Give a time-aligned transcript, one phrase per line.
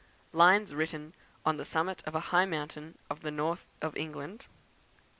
[0.33, 1.13] Lines written
[1.45, 4.49] on the Summit of a high Mountain of the North of England; 5.